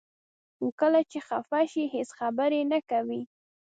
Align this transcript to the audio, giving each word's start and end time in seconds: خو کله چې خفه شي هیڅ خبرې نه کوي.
خو 0.55 0.65
کله 0.79 1.01
چې 1.11 1.19
خفه 1.27 1.61
شي 1.71 1.83
هیڅ 1.95 2.09
خبرې 2.19 2.61
نه 2.71 2.79
کوي. 2.89 3.21